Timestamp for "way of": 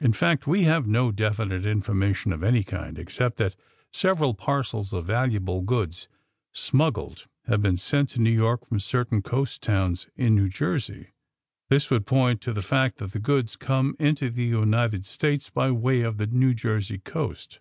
15.70-16.16